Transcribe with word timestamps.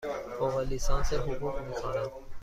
فوق 0.37 0.57
لیسانس 0.59 1.13
حقوق 1.13 1.59
می 1.61 1.73
خوانم. 1.75 2.09